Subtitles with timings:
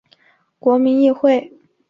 [0.57, 1.53] 国民议会。